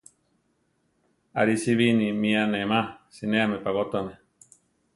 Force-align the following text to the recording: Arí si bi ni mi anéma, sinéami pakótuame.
Arí 1.39 1.55
si 1.63 1.71
bi 1.77 1.87
ni 1.99 2.07
mi 2.21 2.31
anéma, 2.45 2.79
sinéami 3.15 3.57
pakótuame. 3.63 4.13